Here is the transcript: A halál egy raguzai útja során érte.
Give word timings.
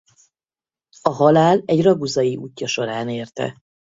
A 1.01 1.09
halál 1.09 1.61
egy 1.65 1.81
raguzai 1.83 2.35
útja 2.35 2.67
során 2.67 3.09
érte. 3.09 3.59